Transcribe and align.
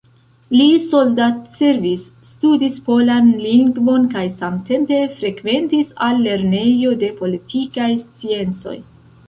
Li 0.59 0.65
soldatservis, 0.85 2.05
studis 2.29 2.79
polan 2.87 3.29
lingvon 3.43 4.09
kaj 4.15 4.25
samtempe 4.39 4.99
frekventis 5.21 5.95
al 6.09 6.21
Lernejo 6.27 6.97
de 7.05 7.15
Politikaj 7.23 7.95
Sciencoj. 8.05 8.79